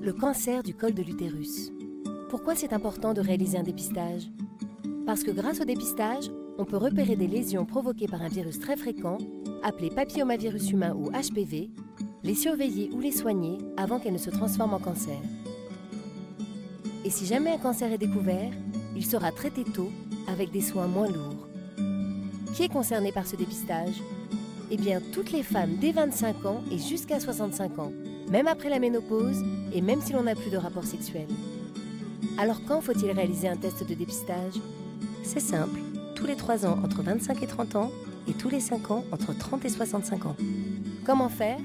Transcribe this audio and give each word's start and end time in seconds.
Le 0.00 0.12
cancer 0.12 0.62
du 0.62 0.74
col 0.74 0.94
de 0.94 1.02
l'utérus. 1.02 1.72
Pourquoi 2.30 2.54
c'est 2.54 2.72
important 2.72 3.14
de 3.14 3.20
réaliser 3.20 3.58
un 3.58 3.64
dépistage? 3.64 4.30
Parce 5.04 5.24
que 5.24 5.32
grâce 5.32 5.60
au 5.60 5.64
dépistage, 5.64 6.30
on 6.56 6.64
peut 6.64 6.76
repérer 6.76 7.16
des 7.16 7.26
lésions 7.26 7.66
provoquées 7.66 8.06
par 8.06 8.22
un 8.22 8.28
virus 8.28 8.60
très 8.60 8.76
fréquent, 8.76 9.18
appelé 9.64 9.90
papillomavirus 9.90 10.70
humain 10.70 10.94
ou 10.94 11.10
HPV, 11.10 11.70
les 12.22 12.34
surveiller 12.34 12.90
ou 12.92 13.00
les 13.00 13.10
soigner 13.10 13.58
avant 13.76 13.98
qu'elles 13.98 14.12
ne 14.12 14.18
se 14.18 14.30
transforment 14.30 14.74
en 14.74 14.78
cancer. 14.78 15.18
Et 17.04 17.10
si 17.10 17.26
jamais 17.26 17.50
un 17.50 17.58
cancer 17.58 17.92
est 17.92 17.98
découvert, 17.98 18.52
il 18.94 19.04
sera 19.04 19.32
traité 19.32 19.64
tôt 19.64 19.90
avec 20.28 20.52
des 20.52 20.60
soins 20.60 20.86
moins 20.86 21.08
lourds. 21.08 21.48
Qui 22.54 22.62
est 22.62 22.72
concerné 22.72 23.10
par 23.10 23.26
ce 23.26 23.34
dépistage? 23.34 24.00
Eh 24.70 24.76
bien, 24.76 25.00
toutes 25.12 25.32
les 25.32 25.42
femmes 25.42 25.76
dès 25.80 25.90
25 25.90 26.46
ans 26.46 26.62
et 26.70 26.78
jusqu'à 26.78 27.18
65 27.18 27.78
ans, 27.80 27.92
même 28.30 28.46
après 28.46 28.68
la 28.68 28.78
ménopause 28.78 29.42
et 29.74 29.80
même 29.80 30.00
si 30.00 30.12
l'on 30.12 30.22
n'a 30.22 30.34
plus 30.34 30.50
de 30.50 30.56
rapport 30.56 30.84
sexuel. 30.84 31.26
Alors 32.38 32.60
quand 32.66 32.80
faut-il 32.80 33.10
réaliser 33.10 33.48
un 33.48 33.56
test 33.56 33.88
de 33.88 33.94
dépistage? 33.94 34.54
C'est 35.22 35.40
simple, 35.40 35.80
tous 36.14 36.26
les 36.26 36.36
3 36.36 36.66
ans 36.66 36.78
entre 36.84 37.02
25 37.02 37.42
et 37.42 37.46
30 37.46 37.76
ans 37.76 37.90
et 38.28 38.32
tous 38.32 38.48
les 38.48 38.60
5 38.60 38.90
ans 38.90 39.04
entre 39.12 39.36
30 39.36 39.64
et 39.64 39.68
65 39.68 40.26
ans. 40.26 40.36
Comment 41.04 41.28
faire? 41.28 41.58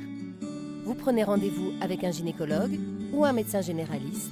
Vous 0.85 0.95
prenez 0.95 1.23
rendez-vous 1.23 1.71
avec 1.81 2.03
un 2.03 2.11
gynécologue 2.11 2.79
ou 3.13 3.25
un 3.25 3.33
médecin 3.33 3.61
généraliste 3.61 4.31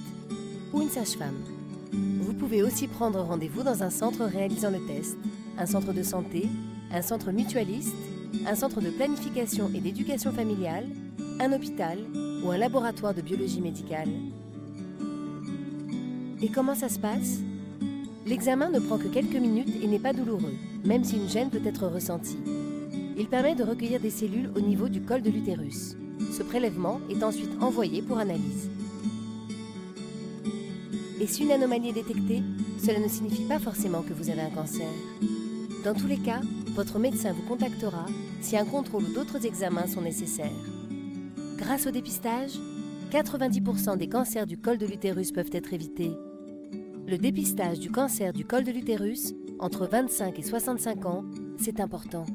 ou 0.74 0.82
une 0.82 0.90
sage-femme. 0.90 1.38
Vous 2.22 2.34
pouvez 2.34 2.64
aussi 2.64 2.88
prendre 2.88 3.20
rendez-vous 3.22 3.64
dans 3.64 3.84
un 3.84 3.90
centre 3.90 4.24
réalisant 4.26 4.72
le 4.72 4.80
test, 4.86 5.18
un 5.58 5.66
centre 5.66 5.94
de 5.94 6.04
santé, 6.04 6.48
un 6.92 7.02
centre 7.02 7.32
mutualiste, 7.32 7.96
un 8.48 8.56
centre 8.56 8.82
de 8.82 8.90
planification 8.90 9.70
et 9.74 9.80
d'éducation 9.80 10.32
familiale, 10.32 10.86
un 11.42 11.54
hôpital 11.54 11.98
ou 12.44 12.52
un 12.52 12.58
laboratoire 12.58 13.16
de 13.16 13.22
biologie 13.22 13.62
médicale. 13.62 14.10
Et 16.40 16.50
comment 16.50 16.76
ça 16.76 16.88
se 16.88 17.00
passe? 17.00 17.40
L'examen 18.28 18.70
ne 18.70 18.80
prend 18.80 19.00
que 19.00 19.08
quelques 19.08 19.36
minutes 19.36 19.74
et 19.82 19.88
n'est 19.88 19.98
pas 19.98 20.14
douloureux, 20.14 20.54
même 20.86 21.04
si 21.04 21.16
une 21.16 21.28
gêne 21.28 21.50
peut 21.50 21.66
être 21.66 21.88
ressentie. 21.88 22.38
Il 23.18 23.26
permet 23.28 23.56
de 23.56 23.64
recueillir 23.64 24.00
des 24.00 24.12
cellules 24.12 24.52
au 24.56 24.62
niveau 24.62 24.88
du 24.88 25.02
col 25.02 25.24
de 25.24 25.32
l'utérus. 25.32 25.96
Ce 26.32 26.44
prélèvement 26.44 27.02
est 27.10 27.24
ensuite 27.24 27.52
envoyé 27.60 28.04
pour 28.04 28.20
analyse. 28.20 28.70
Et 31.20 31.26
si 31.26 31.44
une 31.44 31.52
anomalie 31.52 31.90
est 31.90 31.94
détectée, 31.94 32.44
cela 32.80 33.00
ne 33.00 33.08
signifie 33.08 33.46
pas 33.46 33.60
forcément 33.60 34.04
que 34.04 34.14
vous 34.14 34.30
avez 34.30 34.42
un 34.42 34.50
cancer. 34.52 34.88
Dans 35.84 35.96
tous 35.96 36.08
les 36.08 36.18
cas, 36.18 36.42
votre 36.76 37.00
médecin 37.00 37.34
vous 37.34 37.48
contactera 37.48 38.06
si 38.42 38.58
un 38.58 38.66
contrôle 38.66 39.06
ou 39.06 39.14
d'autres 39.14 39.44
examens 39.44 39.88
sont 39.88 40.02
nécessaires. 40.02 40.52
Grâce 41.62 41.86
au 41.86 41.92
dépistage, 41.92 42.54
90% 43.12 43.96
des 43.96 44.10
cancers 44.10 44.48
du 44.48 44.58
col 44.58 44.80
de 44.80 44.88
l'utérus 44.88 45.32
peuvent 45.32 45.52
être 45.52 45.74
évités. 45.74 46.12
Le 47.08 47.20
dépistage 47.20 47.80
du 47.80 47.92
cancer 47.92 48.34
du 48.34 48.46
col 48.46 48.64
de 48.64 48.72
l'utérus, 48.72 49.36
entre 49.60 49.86
25 49.86 50.40
et 50.40 50.42
65 50.42 51.06
ans, 51.06 51.24
c'est 51.60 51.80
important. 51.80 52.26